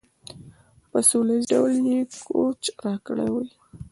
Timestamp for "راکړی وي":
2.85-3.47